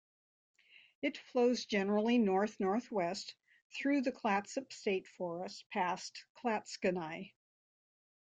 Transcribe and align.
It 1.03 1.19
flows 1.19 1.65
generally 1.65 2.17
north-northwest 2.17 3.35
through 3.69 4.01
the 4.01 4.11
Clatsop 4.11 4.73
State 4.73 5.07
Forest, 5.07 5.69
past 5.69 6.25
Clatskanie. 6.37 7.33